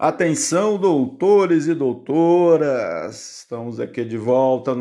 Atenção, 0.00 0.78
doutores 0.78 1.66
e 1.66 1.74
doutoras, 1.74 3.40
estamos 3.40 3.80
aqui 3.80 4.04
de 4.04 4.16
volta. 4.16 4.72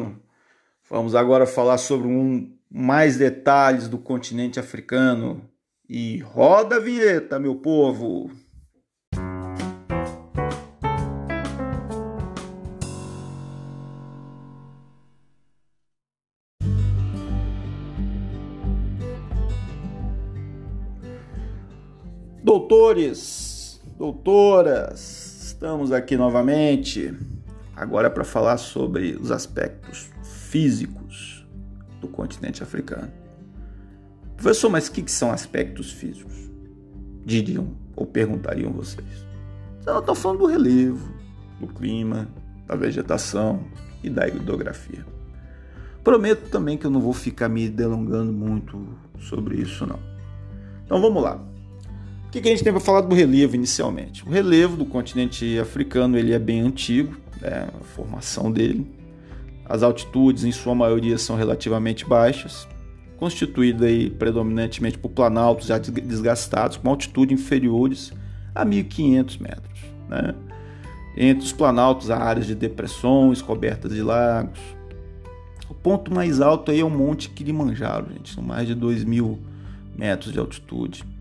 Vamos 0.88 1.16
agora 1.16 1.48
falar 1.48 1.80
sobre 1.80 2.08
um, 2.08 2.56
mais 2.70 3.18
detalhes 3.18 3.88
do 3.88 3.98
continente 3.98 4.60
africano. 4.60 5.42
E 5.90 6.20
roda 6.20 6.76
a 6.76 6.80
vinheta, 6.80 7.40
meu 7.40 7.56
povo! 7.56 8.30
Doutores, 22.44 23.47
doutoras, 23.98 25.48
estamos 25.48 25.92
aqui 25.92 26.16
novamente. 26.16 27.14
Agora 27.76 28.10
para 28.10 28.24
falar 28.24 28.58
sobre 28.58 29.18
os 29.20 29.32
aspectos 29.32 30.10
físicos 30.24 31.46
do 32.00 32.08
continente 32.08 32.62
africano. 32.62 33.12
Professor, 34.36 34.70
mas 34.70 34.88
o 34.88 34.92
que, 34.92 35.02
que 35.02 35.12
são 35.12 35.32
aspectos 35.32 35.92
físicos? 35.92 36.36
Diriam 37.26 37.76
ou 37.96 38.06
perguntariam 38.06 38.72
vocês. 38.72 39.26
Então, 39.82 40.00
estou 40.00 40.16
falando 40.16 40.40
do 40.40 40.46
relevo, 40.46 41.12
do 41.60 41.68
clima, 41.68 42.28
da 42.68 42.76
vegetação 42.76 43.66
e 44.04 44.10
da 44.10 44.28
hidrografia. 44.28 45.06
Prometo 46.04 46.50
também 46.50 46.78
que 46.78 46.86
eu 46.86 46.92
não 46.92 47.02
vou 47.02 47.14
ficar 47.14 47.50
me 47.50 47.68
delongando 47.68 48.32
muito 48.32 48.88
sobre 49.20 49.58
isso, 49.58 49.86
não. 49.86 50.00
Então 50.86 51.02
vamos 51.02 51.22
lá. 51.22 51.44
O 52.38 52.40
que, 52.40 52.50
a 52.50 52.52
gente 52.52 52.64
tem 52.64 52.72
para 52.72 52.80
falar 52.80 53.02
do 53.02 53.16
relevo 53.16 53.56
inicialmente? 53.56 54.24
O 54.24 54.30
relevo 54.30 54.78
do 54.78 54.86
continente 54.86 55.58
africano 55.58 56.16
ele 56.16 56.34
é 56.34 56.38
bem 56.38 56.62
antigo, 56.62 57.18
né, 57.42 57.68
a 57.68 57.84
formação 57.84 58.52
dele. 58.52 58.86
As 59.66 59.82
altitudes, 59.82 60.44
em 60.44 60.52
sua 60.52 60.76
maioria, 60.76 61.18
são 61.18 61.36
relativamente 61.36 62.06
baixas, 62.06 62.68
constituída 63.18 63.88
aí 63.88 64.12
predominantemente 64.12 65.00
por 65.00 65.10
planaltos 65.10 65.66
já 65.66 65.80
desgastados, 65.80 66.78
com 66.78 66.88
altitude 66.88 67.34
inferiores 67.34 68.14
a 68.54 68.64
1.500 68.64 69.42
metros. 69.42 69.80
Né? 70.08 70.36
Entre 71.18 71.44
os 71.44 71.52
planaltos 71.52 72.12
há 72.12 72.18
áreas 72.18 72.46
de 72.46 72.54
depressões 72.54 73.42
cobertas 73.42 73.92
de 73.92 74.04
lagos. 74.04 74.60
O 75.68 75.74
ponto 75.74 76.14
mais 76.14 76.40
alto 76.40 76.70
aí 76.70 76.82
é 76.82 76.86
o 76.86 76.90
Monte 76.90 77.30
Kilimanjaro, 77.32 78.14
gente, 78.14 78.32
são 78.32 78.44
mais 78.44 78.68
de 78.68 78.76
2.000 78.76 79.40
metros 79.98 80.32
de 80.32 80.38
altitude 80.38 81.17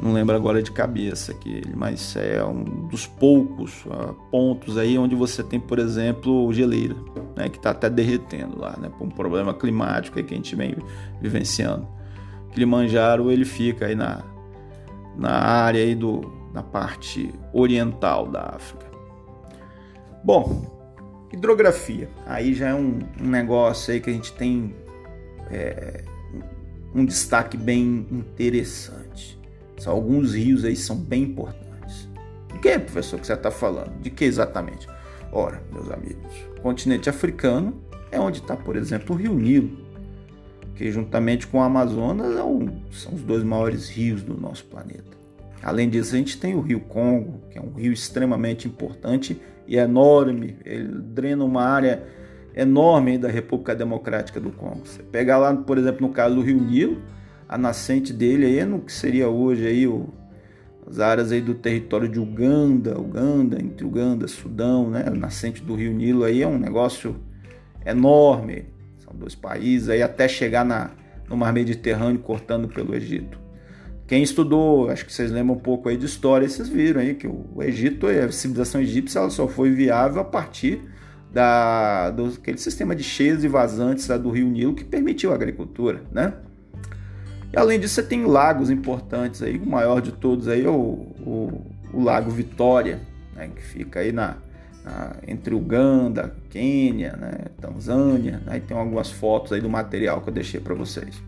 não 0.00 0.12
lembro 0.12 0.34
agora 0.34 0.62
de 0.62 0.72
cabeça 0.72 1.32
aquele, 1.32 1.74
mas 1.74 2.16
é 2.16 2.44
um 2.44 2.64
dos 2.88 3.06
poucos 3.06 3.84
uh, 3.86 4.14
pontos 4.30 4.76
aí 4.76 4.98
onde 4.98 5.14
você 5.14 5.42
tem, 5.42 5.60
por 5.60 5.78
exemplo, 5.78 6.52
geleira, 6.52 6.96
né, 7.36 7.48
que 7.48 7.56
está 7.56 7.70
até 7.70 7.88
derretendo 7.88 8.58
lá, 8.58 8.76
né, 8.78 8.90
por 8.98 9.06
um 9.06 9.10
problema 9.10 9.54
climático 9.54 10.22
que 10.22 10.34
a 10.34 10.36
gente 10.36 10.54
vem 10.56 10.76
vivenciando. 11.20 11.86
Kilimanjaro 12.52 13.30
ele 13.30 13.44
fica 13.44 13.86
aí 13.86 13.94
na, 13.94 14.22
na 15.16 15.30
área 15.30 15.80
aí 15.80 15.94
do, 15.94 16.32
na 16.52 16.62
parte 16.62 17.32
oriental 17.52 18.26
da 18.26 18.54
África. 18.56 18.86
Bom, 20.24 21.28
hidrografia, 21.32 22.08
aí 22.26 22.54
já 22.54 22.68
é 22.68 22.74
um, 22.74 23.00
um 23.20 23.28
negócio 23.28 23.92
aí 23.92 24.00
que 24.00 24.10
a 24.10 24.12
gente 24.12 24.32
tem 24.32 24.74
é, 25.50 26.04
um 26.94 27.04
destaque 27.04 27.56
bem 27.56 28.06
interessante. 28.10 29.38
São 29.78 29.92
alguns 29.92 30.34
rios 30.34 30.64
aí 30.64 30.76
são 30.76 30.96
bem 30.96 31.24
importantes. 31.24 32.08
De 32.52 32.58
que, 32.58 32.78
professor, 32.78 33.18
que 33.18 33.26
você 33.26 33.34
está 33.34 33.50
falando? 33.50 33.92
De 34.00 34.10
que 34.10 34.24
exatamente? 34.24 34.86
Ora, 35.32 35.62
meus 35.72 35.90
amigos, 35.90 36.32
o 36.56 36.60
continente 36.60 37.10
africano 37.10 37.74
é 38.12 38.20
onde 38.20 38.38
está, 38.38 38.56
por 38.56 38.76
exemplo, 38.76 39.16
o 39.16 39.18
rio 39.18 39.34
Nilo, 39.34 39.76
que 40.76 40.90
juntamente 40.90 41.46
com 41.46 41.58
o 41.58 41.62
Amazonas 41.62 42.32
é 42.32 42.96
são 42.96 43.14
os 43.14 43.22
dois 43.22 43.42
maiores 43.42 43.88
rios 43.88 44.22
do 44.22 44.40
nosso 44.40 44.64
planeta. 44.66 45.14
Além 45.62 45.88
disso, 45.88 46.14
a 46.14 46.18
gente 46.18 46.38
tem 46.38 46.54
o 46.54 46.60
rio 46.60 46.78
Congo, 46.80 47.40
que 47.50 47.58
é 47.58 47.60
um 47.60 47.72
rio 47.72 47.92
extremamente 47.92 48.68
importante 48.68 49.40
e 49.66 49.76
enorme. 49.76 50.56
Ele 50.64 50.88
drena 50.88 51.44
uma 51.44 51.62
área 51.62 52.02
enorme 52.54 53.18
da 53.18 53.28
República 53.28 53.74
Democrática 53.74 54.38
do 54.38 54.50
Congo. 54.50 54.86
Você 54.86 55.02
pega 55.02 55.36
lá, 55.36 55.54
por 55.54 55.78
exemplo, 55.78 56.06
no 56.06 56.12
caso 56.12 56.34
do 56.36 56.42
rio 56.42 56.60
Nilo, 56.60 56.98
a 57.48 57.58
nascente 57.58 58.12
dele 58.12 58.46
aí 58.46 58.58
é 58.58 58.64
no 58.64 58.80
que 58.80 58.92
seria 58.92 59.28
hoje 59.28 59.66
aí 59.66 59.86
o, 59.86 60.08
as 60.86 60.98
áreas 60.98 61.32
aí 61.32 61.40
do 61.40 61.54
território 61.54 62.08
de 62.08 62.18
Uganda, 62.18 62.98
Uganda, 62.98 63.60
entre 63.60 63.84
Uganda, 63.84 64.28
Sudão, 64.28 64.90
né? 64.90 65.04
A 65.06 65.10
nascente 65.10 65.62
do 65.62 65.74
Rio 65.74 65.92
Nilo 65.92 66.24
aí 66.24 66.42
é 66.42 66.46
um 66.46 66.58
negócio 66.58 67.16
enorme. 67.84 68.66
São 68.98 69.14
dois 69.14 69.34
países 69.34 69.88
aí 69.88 70.02
até 70.02 70.28
chegar 70.28 70.64
na, 70.64 70.90
no 71.28 71.36
Mar 71.36 71.52
Mediterrâneo 71.52 72.20
cortando 72.20 72.68
pelo 72.68 72.94
Egito. 72.94 73.38
Quem 74.06 74.22
estudou, 74.22 74.90
acho 74.90 75.06
que 75.06 75.12
vocês 75.12 75.30
lembram 75.30 75.56
um 75.56 75.60
pouco 75.60 75.88
aí 75.88 75.96
de 75.96 76.04
história, 76.04 76.46
vocês 76.46 76.68
viram 76.68 77.00
aí 77.00 77.14
que 77.14 77.26
o 77.26 77.62
Egito, 77.62 78.06
a 78.06 78.30
civilização 78.30 78.80
egípcia, 78.82 79.18
ela 79.18 79.30
só 79.30 79.48
foi 79.48 79.70
viável 79.70 80.20
a 80.20 80.24
partir 80.24 80.82
da, 81.32 82.10
do 82.10 82.26
aquele 82.26 82.58
sistema 82.58 82.94
de 82.94 83.02
cheias 83.02 83.42
e 83.42 83.48
vazantes 83.48 84.06
do 84.06 84.30
Rio 84.30 84.46
Nilo 84.46 84.74
que 84.74 84.84
permitiu 84.84 85.32
a 85.32 85.34
agricultura, 85.34 86.02
né? 86.12 86.34
E 87.54 87.58
além 87.58 87.78
disso, 87.78 87.94
você 87.94 88.02
tem 88.02 88.26
lagos 88.26 88.68
importantes 88.68 89.40
aí, 89.40 89.56
o 89.56 89.64
maior 89.66 90.00
de 90.00 90.10
todos 90.10 90.48
aí 90.48 90.64
é 90.64 90.68
o, 90.68 91.06
o, 91.20 91.62
o 91.92 92.02
Lago 92.02 92.28
Vitória, 92.28 93.00
né, 93.36 93.48
que 93.54 93.62
fica 93.62 94.00
aí 94.00 94.10
na, 94.10 94.38
na, 94.84 95.12
entre 95.28 95.54
Uganda, 95.54 96.34
Quênia, 96.50 97.12
né, 97.16 97.32
Tanzânia. 97.60 98.42
Aí 98.48 98.60
tem 98.60 98.76
algumas 98.76 99.08
fotos 99.08 99.52
aí 99.52 99.60
do 99.60 99.70
material 99.70 100.20
que 100.20 100.30
eu 100.30 100.34
deixei 100.34 100.58
para 100.58 100.74
vocês. 100.74 101.22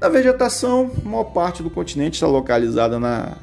Da 0.00 0.08
vegetação, 0.08 0.90
a 1.04 1.06
maior 1.06 1.24
parte 1.24 1.62
do 1.62 1.68
continente 1.68 2.14
está 2.14 2.26
localizada 2.26 2.98
na, 2.98 3.36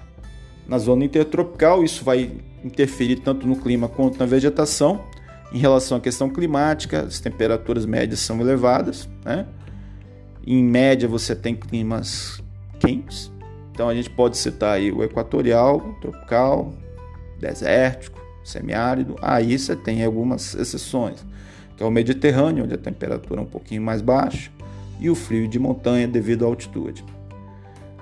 na 0.68 0.80
zona 0.80 1.06
intertropical, 1.06 1.84
isso 1.84 2.04
vai 2.04 2.32
interferir 2.64 3.18
tanto 3.18 3.46
no 3.46 3.56
clima 3.56 3.88
quanto 3.88 4.18
na 4.18 4.26
vegetação. 4.26 5.06
Em 5.54 5.60
relação 5.60 6.00
à 6.00 6.02
questão 6.02 6.32
climática, 6.32 7.02
as 7.02 7.20
temperaturas 7.20 7.86
médias 7.86 8.22
são 8.22 8.42
elevadas, 8.42 9.08
né? 9.24 9.46
Em 10.46 10.64
média, 10.64 11.08
você 11.08 11.36
tem 11.36 11.56
climas 11.56 12.42
quentes. 12.80 13.32
Então 13.72 13.88
a 13.88 13.96
gente 13.96 14.10
pode 14.10 14.38
citar 14.38 14.76
aí 14.76 14.92
o 14.92 15.04
equatorial, 15.04 15.80
tropical, 16.02 16.74
desértico, 17.40 18.20
semiárido. 18.44 19.16
Aí 19.22 19.58
você 19.58 19.76
tem 19.76 20.04
algumas 20.04 20.56
exceções, 20.56 21.26
que 21.78 21.84
é 21.84 21.86
o 21.86 21.92
Mediterrâneo, 21.92 22.64
onde 22.64 22.74
a 22.74 22.78
temperatura 22.78 23.42
é 23.42 23.44
um 23.44 23.48
pouquinho 23.48 23.82
mais 23.82 24.02
baixa, 24.02 24.52
e 25.00 25.10
o 25.10 25.16
frio 25.16 25.48
de 25.48 25.58
montanha 25.58 26.08
devido 26.08 26.46
à 26.46 26.48
altitude. 26.48 27.04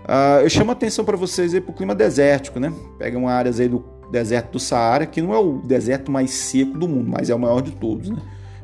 Uh, 0.09 0.41
eu 0.41 0.49
chamo 0.49 0.71
a 0.71 0.73
atenção 0.73 1.05
para 1.05 1.15
vocês 1.15 1.53
aí 1.53 1.61
para 1.61 1.71
o 1.71 1.75
clima 1.75 1.93
desértico, 1.93 2.59
né? 2.59 2.73
Pegam 2.97 3.27
áreas 3.27 3.59
aí 3.59 3.69
do 3.69 3.85
deserto 4.11 4.53
do 4.53 4.59
Saara, 4.59 5.05
que 5.05 5.21
não 5.21 5.33
é 5.33 5.37
o 5.37 5.59
deserto 5.59 6.11
mais 6.11 6.31
seco 6.31 6.77
do 6.77 6.87
mundo, 6.87 7.11
mas 7.11 7.29
é 7.29 7.35
o 7.35 7.39
maior 7.39 7.61
de 7.61 7.71
todos, 7.71 8.09
né? 8.09 8.17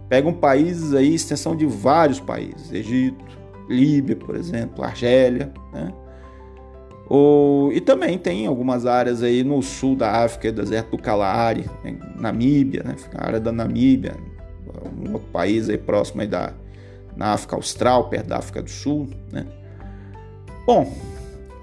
Pegam 0.10 0.34
países 0.34 0.94
aí, 0.94 1.14
extensão 1.14 1.56
de 1.56 1.66
vários 1.66 2.20
países, 2.20 2.72
Egito, 2.72 3.24
Líbia, 3.70 4.16
por 4.16 4.36
exemplo, 4.36 4.84
Argélia, 4.84 5.54
né? 5.74 5.94
Ou, 7.08 7.72
e 7.72 7.80
também 7.80 8.18
tem 8.18 8.48
algumas 8.48 8.86
áreas 8.86 9.22
aí 9.22 9.44
no 9.44 9.62
sul 9.62 9.96
da 9.96 10.24
África, 10.24 10.52
deserto 10.52 10.92
do 10.92 10.98
Kalahari, 10.98 11.66
né? 11.84 11.98
Namíbia, 12.16 12.84
né? 12.84 12.96
a 13.14 13.28
área 13.28 13.40
da 13.40 13.52
Namíbia, 13.52 14.16
um 14.98 15.14
outro 15.14 15.28
país 15.32 15.70
aí 15.70 15.78
próximo 15.78 16.22
aí 16.22 16.28
da 16.28 16.54
na 17.16 17.34
África 17.34 17.56
Austral, 17.56 18.10
perto 18.10 18.28
da 18.28 18.38
África 18.38 18.62
do 18.62 18.70
Sul, 18.70 19.10
né? 19.32 19.46
Bom, 20.66 20.94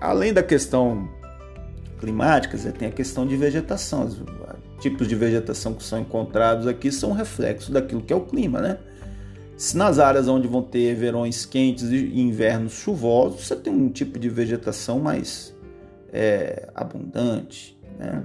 além 0.00 0.32
da 0.32 0.42
questão 0.42 1.08
climática, 2.00 2.56
você 2.56 2.72
tem 2.72 2.88
a 2.88 2.90
questão 2.90 3.26
de 3.26 3.36
vegetação. 3.36 4.04
Os 4.06 4.22
tipos 4.80 5.06
de 5.06 5.14
vegetação 5.14 5.74
que 5.74 5.84
são 5.84 6.00
encontrados 6.00 6.66
aqui 6.66 6.90
são 6.90 7.12
reflexos 7.12 7.70
daquilo 7.70 8.00
que 8.00 8.12
é 8.12 8.16
o 8.16 8.22
clima, 8.22 8.60
né? 8.60 8.78
Nas 9.74 9.98
áreas 9.98 10.28
onde 10.28 10.48
vão 10.48 10.62
ter 10.62 10.94
verões 10.94 11.46
quentes 11.46 11.84
e 11.84 12.20
invernos 12.20 12.72
chuvosos, 12.72 13.46
você 13.46 13.54
tem 13.54 13.72
um 13.72 13.88
tipo 13.88 14.18
de 14.18 14.28
vegetação 14.28 14.98
mais 14.98 15.54
é, 16.12 16.68
abundante, 16.74 17.78
né? 17.98 18.24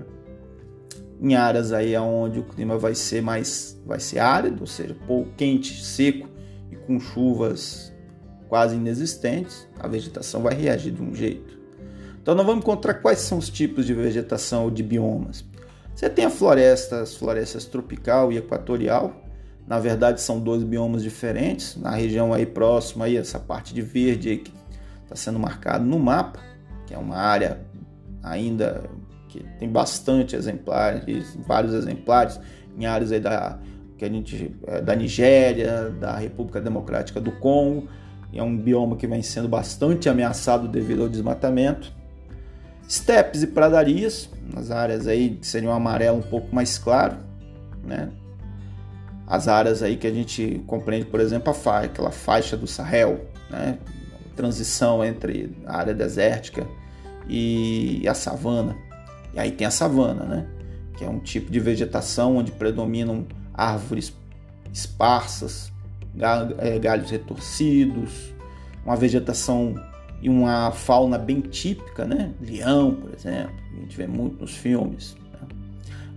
Em 1.19 1.35
áreas 1.35 1.71
aí 1.71 1.97
onde 1.97 2.39
o 2.39 2.43
clima 2.43 2.77
vai 2.77 2.93
ser 2.93 3.21
mais 3.21 3.79
vai 3.85 3.99
ser 3.99 4.19
árido, 4.19 4.61
ou 4.61 4.67
seja, 4.67 4.95
pouco 5.07 5.31
quente, 5.35 5.83
seco 5.83 6.29
e 6.71 6.75
com 6.75 6.99
chuvas 6.99 7.91
quase 8.47 8.75
inexistentes, 8.75 9.67
a 9.79 9.87
vegetação 9.87 10.41
vai 10.41 10.53
reagir 10.53 10.93
de 10.93 11.01
um 11.01 11.13
jeito. 11.13 11.57
Então 12.21 12.35
nós 12.35 12.45
vamos 12.45 12.63
encontrar 12.63 12.95
quais 12.95 13.19
são 13.19 13.37
os 13.37 13.49
tipos 13.49 13.85
de 13.85 13.93
vegetação 13.93 14.65
ou 14.65 14.71
de 14.71 14.83
biomas. 14.83 15.45
Você 15.95 16.09
tem 16.09 16.25
a 16.25 16.29
as 16.29 17.15
florestas 17.15 17.65
tropical 17.65 18.31
e 18.31 18.37
equatorial, 18.37 19.26
na 19.67 19.79
verdade, 19.79 20.21
são 20.21 20.39
dois 20.39 20.63
biomas 20.63 21.03
diferentes. 21.03 21.75
Na 21.75 21.91
região 21.91 22.33
aí 22.33 22.45
próxima, 22.45 23.05
aí, 23.05 23.17
essa 23.17 23.37
parte 23.37 23.73
de 23.73 23.81
verde 23.81 24.29
aí 24.29 24.37
que 24.37 24.53
está 25.03 25.15
sendo 25.15 25.37
marcado 25.37 25.83
no 25.83 25.99
mapa, 25.99 26.39
que 26.85 26.93
é 26.93 26.97
uma 26.97 27.17
área 27.17 27.59
ainda 28.23 28.83
que 29.27 29.43
tem 29.59 29.69
bastante 29.69 30.35
exemplares, 30.35 31.37
vários 31.45 31.73
exemplares 31.73 32.39
em 32.77 32.85
áreas 32.85 33.11
aí 33.11 33.19
da 33.19 33.59
que 33.97 34.05
a 34.05 34.09
gente 34.09 34.55
é, 34.67 34.79
da 34.79 34.95
Nigéria, 34.95 35.89
da 35.89 36.15
República 36.15 36.61
Democrática 36.61 37.19
do 37.19 37.31
Congo. 37.31 37.89
É 38.33 38.43
um 38.43 38.55
bioma 38.55 38.95
que 38.95 39.07
vem 39.07 39.23
sendo 39.23 39.47
bastante 39.47 40.07
ameaçado 40.07 40.67
devido 40.67 41.01
ao 41.01 41.09
desmatamento. 41.09 41.91
Estepes 42.87 43.41
e 43.41 43.47
pradarias, 43.47 44.29
nas 44.53 44.69
áreas 44.69 45.07
aí 45.07 45.31
que 45.31 45.47
seriam 45.47 45.73
amarelo 45.73 46.19
um 46.19 46.21
pouco 46.21 46.53
mais 46.53 46.77
claro, 46.77 47.17
né? 47.83 48.09
As 49.27 49.49
áreas 49.49 49.83
aí 49.83 49.97
que 49.97 50.07
a 50.07 50.11
gente 50.11 50.63
compreende, 50.65 51.05
por 51.05 51.19
exemplo, 51.19 51.51
a 51.51 51.53
faixa, 51.53 51.85
aquela 51.87 52.11
faixa 52.11 52.55
do 52.55 52.65
Sahel, 52.65 53.25
né? 53.49 53.77
Transição 54.35 55.03
entre 55.03 55.53
a 55.65 55.77
área 55.77 55.93
desértica 55.93 56.65
e 57.27 58.07
a 58.07 58.13
savana. 58.13 58.77
E 59.33 59.39
aí 59.39 59.51
tem 59.51 59.67
a 59.67 59.71
savana, 59.71 60.23
né? 60.23 60.47
Que 60.97 61.03
é 61.03 61.09
um 61.09 61.19
tipo 61.19 61.51
de 61.51 61.59
vegetação 61.59 62.37
onde 62.37 62.51
predominam 62.53 63.27
árvores 63.53 64.15
esparsas, 64.71 65.73
é, 66.59 66.79
galhos 66.79 67.11
retorcidos, 67.11 68.33
uma 68.85 68.95
vegetação 68.95 69.75
e 70.21 70.29
uma 70.29 70.71
fauna 70.71 71.17
bem 71.17 71.41
típica, 71.41 72.05
né? 72.05 72.31
Leão, 72.41 72.95
por 72.95 73.13
exemplo, 73.13 73.55
a 73.73 73.79
gente 73.81 73.97
vê 73.97 74.07
muito 74.07 74.41
nos 74.41 74.55
filmes. 74.55 75.15
Né? 75.33 75.47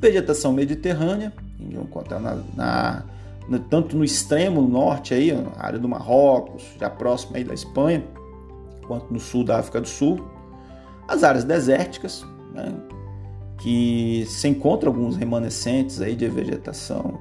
Vegetação 0.00 0.52
mediterrânea, 0.52 1.32
a 1.60 1.64
gente 1.64 1.76
encontra 1.76 2.18
na, 2.18 2.36
na, 2.54 3.02
na, 3.48 3.58
tanto 3.58 3.96
no 3.96 4.04
extremo 4.04 4.62
norte, 4.62 5.14
aí, 5.14 5.32
na 5.32 5.50
área 5.58 5.78
do 5.78 5.88
Marrocos, 5.88 6.64
já 6.78 6.88
próximo 6.88 7.36
aí 7.36 7.44
da 7.44 7.54
Espanha, 7.54 8.04
quanto 8.86 9.12
no 9.12 9.20
sul 9.20 9.44
da 9.44 9.58
África 9.58 9.80
do 9.80 9.88
Sul. 9.88 10.24
As 11.06 11.22
áreas 11.22 11.44
desérticas, 11.44 12.24
né? 12.54 12.72
que 13.58 14.24
se 14.26 14.48
encontra 14.48 14.88
alguns 14.88 15.16
remanescentes 15.16 16.00
aí 16.00 16.16
de 16.16 16.26
vegetação, 16.28 17.18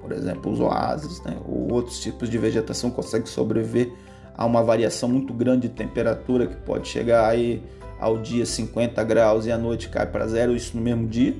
por 0.00 0.10
exemplo, 0.10 0.50
os 0.50 0.58
oásis, 0.58 1.22
né? 1.22 1.36
ou 1.46 1.72
outros 1.72 2.00
tipos 2.00 2.28
de 2.28 2.36
vegetação 2.36 2.90
conseguem 2.90 3.26
sobreviver 3.26 3.92
a 4.34 4.44
uma 4.44 4.62
variação 4.62 5.08
muito 5.08 5.32
grande 5.32 5.68
de 5.68 5.74
temperatura 5.74 6.46
que 6.46 6.56
pode 6.56 6.88
chegar 6.88 7.28
aí 7.28 7.62
ao 8.00 8.18
dia 8.18 8.44
50 8.44 9.02
graus 9.04 9.46
e 9.46 9.52
à 9.52 9.58
noite 9.58 9.88
cai 9.88 10.06
para 10.06 10.26
zero, 10.26 10.56
isso 10.56 10.76
no 10.76 10.82
mesmo 10.82 11.06
dia. 11.06 11.36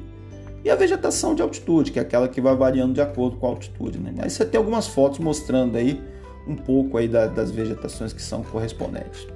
E 0.64 0.70
a 0.70 0.76
vegetação 0.76 1.34
de 1.34 1.42
altitude, 1.42 1.90
que 1.90 1.98
é 1.98 2.02
aquela 2.02 2.28
que 2.28 2.40
vai 2.40 2.54
variando 2.54 2.94
de 2.94 3.00
acordo 3.00 3.36
com 3.36 3.46
a 3.46 3.50
altitude. 3.50 3.98
Né? 3.98 4.14
Aí 4.18 4.30
você 4.30 4.44
tem 4.44 4.58
algumas 4.58 4.86
fotos 4.86 5.18
mostrando 5.18 5.76
aí 5.76 6.00
um 6.46 6.54
pouco 6.54 6.98
aí 6.98 7.08
da, 7.08 7.26
das 7.26 7.50
vegetações 7.50 8.12
que 8.12 8.22
são 8.22 8.42
correspondentes. 8.42 9.26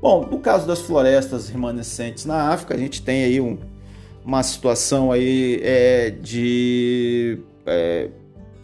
Bom, 0.00 0.26
no 0.26 0.38
caso 0.38 0.66
das 0.66 0.80
florestas 0.80 1.48
remanescentes 1.48 2.24
na 2.24 2.50
África, 2.50 2.74
a 2.74 2.78
gente 2.78 3.02
tem 3.02 3.24
aí 3.24 3.40
um, 3.40 3.58
uma 4.24 4.42
situação 4.42 5.12
aí 5.12 5.60
é, 5.62 6.10
de 6.10 7.38
é, 7.66 8.08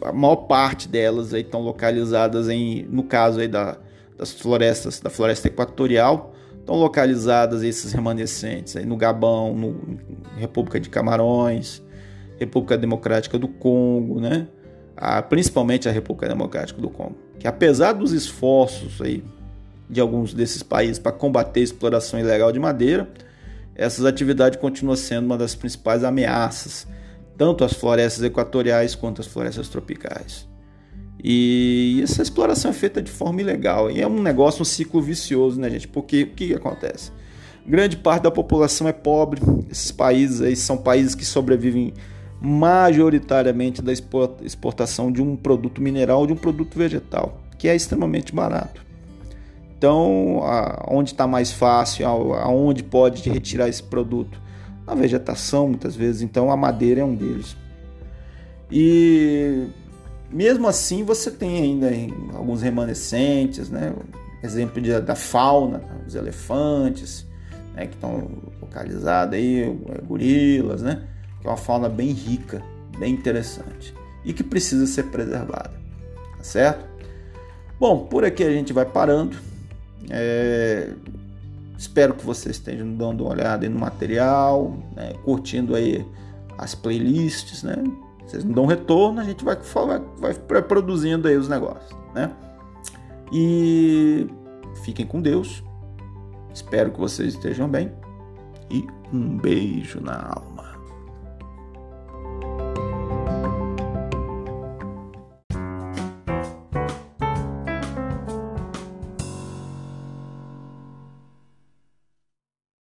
a 0.02 0.12
maior 0.12 0.36
parte 0.36 0.88
delas 0.88 1.34
aí 1.34 1.42
estão 1.42 1.60
localizadas 1.60 2.48
em, 2.48 2.86
no 2.90 3.02
caso 3.02 3.40
aí 3.40 3.48
da, 3.48 3.76
das 4.16 4.32
florestas, 4.32 5.00
da 5.00 5.10
floresta 5.10 5.48
equatorial, 5.48 6.32
estão 6.66 6.74
localizadas 6.74 7.62
esses 7.62 7.92
remanescentes 7.92 8.74
aí 8.74 8.84
no 8.84 8.96
Gabão, 8.96 9.54
no 9.54 9.98
República 10.36 10.80
de 10.80 10.90
Camarões, 10.90 11.80
República 12.40 12.76
Democrática 12.76 13.38
do 13.38 13.46
Congo, 13.46 14.20
né? 14.20 14.48
A, 14.96 15.22
principalmente 15.22 15.88
a 15.88 15.92
República 15.92 16.26
Democrática 16.28 16.80
do 16.80 16.90
Congo, 16.90 17.16
que 17.38 17.46
apesar 17.46 17.92
dos 17.92 18.12
esforços 18.12 19.00
aí 19.00 19.22
de 19.88 20.00
alguns 20.00 20.34
desses 20.34 20.62
países 20.62 20.98
para 20.98 21.12
combater 21.12 21.60
a 21.60 21.62
exploração 21.62 22.18
ilegal 22.18 22.50
de 22.50 22.58
madeira, 22.58 23.08
essas 23.76 24.04
atividades 24.04 24.58
continuam 24.58 24.96
sendo 24.96 25.26
uma 25.26 25.38
das 25.38 25.54
principais 25.54 26.02
ameaças 26.02 26.88
tanto 27.36 27.64
as 27.64 27.74
florestas 27.74 28.24
equatoriais 28.24 28.94
quanto 28.94 29.20
as 29.20 29.26
florestas 29.26 29.68
tropicais. 29.68 30.48
E 31.28 31.98
essa 32.04 32.22
exploração 32.22 32.70
é 32.70 32.74
feita 32.74 33.02
de 33.02 33.10
forma 33.10 33.40
ilegal 33.40 33.90
e 33.90 34.00
é 34.00 34.06
um 34.06 34.22
negócio, 34.22 34.62
um 34.62 34.64
ciclo 34.64 35.02
vicioso, 35.02 35.60
né, 35.60 35.68
gente? 35.68 35.88
Porque 35.88 36.22
o 36.22 36.28
que, 36.28 36.54
acontece? 36.54 37.10
Grande 37.66 37.96
parte 37.96 38.22
da 38.22 38.30
população 38.30 38.86
é 38.86 38.92
pobre, 38.92 39.42
esses 39.68 39.90
países 39.90 40.40
aí 40.40 40.54
são 40.54 40.76
países 40.76 41.16
que 41.16 41.24
sobrevivem 41.24 41.92
majoritariamente 42.40 43.82
da 43.82 43.92
exportação 43.92 45.10
de 45.10 45.20
um 45.20 45.34
produto 45.34 45.82
mineral, 45.82 46.28
de 46.28 46.32
um 46.32 46.36
produto 46.36 46.78
vegetal, 46.78 47.40
que 47.58 47.66
é 47.66 47.74
extremamente 47.74 48.32
barato. 48.32 48.86
Então, 49.76 50.42
onde 50.86 51.10
está 51.10 51.26
mais 51.26 51.50
fácil, 51.50 52.06
aonde 52.06 52.84
pode 52.84 53.28
retirar 53.28 53.68
esse 53.68 53.82
produto 53.82 54.40
a 54.86 54.94
vegetação 54.94 55.66
muitas 55.66 55.96
vezes, 55.96 56.22
então 56.22 56.52
a 56.52 56.56
madeira 56.56 57.00
é 57.00 57.04
um 57.04 57.16
deles. 57.16 57.56
E 58.70 59.66
mesmo 60.30 60.66
assim 60.66 61.04
você 61.04 61.30
tem 61.30 61.62
ainda 61.62 61.90
alguns 62.36 62.62
remanescentes, 62.62 63.68
né? 63.68 63.94
Exemplo 64.42 64.80
de, 64.80 65.00
da 65.00 65.14
fauna, 65.14 65.82
os 66.06 66.14
elefantes, 66.14 67.26
né? 67.74 67.86
que 67.86 67.94
estão 67.94 68.28
localizados 68.60 69.34
aí, 69.34 69.62
é, 69.62 70.00
gorilas, 70.02 70.82
né? 70.82 71.06
Que 71.40 71.46
é 71.46 71.50
uma 71.50 71.56
fauna 71.56 71.88
bem 71.88 72.10
rica, 72.10 72.62
bem 72.98 73.14
interessante 73.14 73.94
e 74.24 74.32
que 74.32 74.42
precisa 74.42 74.86
ser 74.86 75.04
preservada, 75.04 75.72
tá 76.36 76.44
certo? 76.44 76.84
Bom, 77.78 78.06
por 78.06 78.24
aqui 78.24 78.42
a 78.42 78.50
gente 78.50 78.72
vai 78.72 78.84
parando. 78.84 79.36
É, 80.10 80.90
Espero 81.78 82.14
que 82.14 82.24
vocês 82.24 82.56
estejam 82.56 82.94
dando 82.94 83.24
uma 83.24 83.32
olhada 83.32 83.68
no 83.68 83.78
material, 83.78 84.76
né, 84.94 85.12
curtindo 85.24 85.74
aí 85.74 86.04
as 86.56 86.74
playlists, 86.74 87.62
né? 87.62 87.76
Vocês 88.26 88.44
não 88.44 88.52
dão 88.52 88.66
retorno, 88.66 89.20
a 89.20 89.24
gente 89.24 89.44
vai, 89.44 89.56
vai, 90.18 90.32
vai 90.32 90.62
produzindo 90.62 91.28
aí 91.28 91.36
os 91.36 91.48
negócios, 91.48 91.96
né? 92.12 92.34
E 93.32 94.26
fiquem 94.82 95.06
com 95.06 95.20
Deus. 95.20 95.62
Espero 96.52 96.90
que 96.90 96.98
vocês 96.98 97.34
estejam 97.34 97.68
bem. 97.68 97.92
E 98.70 98.84
um 99.12 99.36
beijo 99.38 100.00
na 100.00 100.32
alma. 100.34 100.75